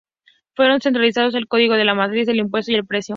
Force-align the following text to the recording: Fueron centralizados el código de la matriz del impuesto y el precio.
Fueron 0.55 0.81
centralizados 0.81 1.35
el 1.35 1.47
código 1.47 1.75
de 1.75 1.85
la 1.85 1.93
matriz 1.93 2.25
del 2.25 2.37
impuesto 2.39 2.71
y 2.71 2.75
el 2.75 2.87
precio. 2.87 3.09